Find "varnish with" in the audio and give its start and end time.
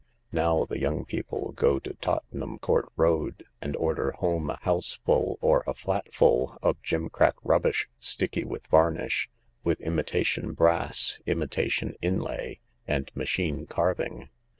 8.65-9.79